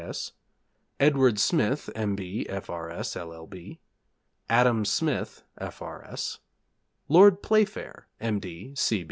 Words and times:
C.S. 0.03 0.31
Edward 0.99 1.37
Smith, 1.37 1.87
M.B., 1.93 2.47
F.R.S., 2.49 3.15
LL.B. 3.15 3.79
Adam 4.49 4.83
Smith, 4.83 5.43
F.R.S. 5.59 6.39
Lord 7.07 7.43
Playfair, 7.43 8.07
M. 8.19 8.41